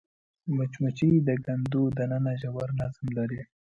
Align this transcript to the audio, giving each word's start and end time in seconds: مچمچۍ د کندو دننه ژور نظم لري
مچمچۍ 0.55 1.11
د 1.27 1.29
کندو 1.45 1.81
دننه 1.97 2.33
ژور 2.41 2.69
نظم 2.79 3.05
لري 3.17 3.41